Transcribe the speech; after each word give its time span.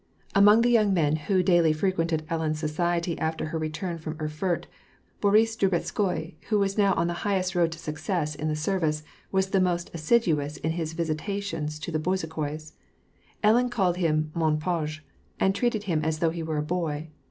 Among 0.33 0.61
the 0.63 0.69
young 0.71 0.95
men 0.95 1.15
who 1.15 1.43
daily 1.43 1.73
frequented 1.73 2.25
Ellen's 2.27 2.57
society 2.57 3.19
after 3.19 3.49
her 3.53 3.59
return 3.59 3.99
from 3.99 4.17
Erfurt, 4.19 4.65
Boris 5.21 5.55
Drubetskoi, 5.55 6.33
who 6.49 6.57
was 6.57 6.75
now 6.75 6.95
on 6.95 7.05
the 7.05 7.13
high 7.21 7.43
road 7.53 7.71
to 7.73 7.77
success 7.77 8.33
in 8.33 8.47
the 8.47 8.55
service, 8.55 9.03
was 9.31 9.51
the 9.51 9.59
most 9.61 9.91
assiduous 9.93 10.57
in 10.57 10.71
his 10.71 10.93
visitations 10.93 11.77
at 11.87 11.93
the 11.93 11.99
Beznkhois. 11.99 12.71
Ellen 13.43 13.69
called 13.69 13.97
him 13.97 14.31
mon 14.33 14.57
page, 14.59 15.05
and 15.39 15.53
treated 15.53 15.83
him 15.83 16.03
as 16.03 16.17
though 16.17 16.31
he 16.31 16.41
were 16.41 16.57
a 16.57 16.63
boy. 16.63 17.09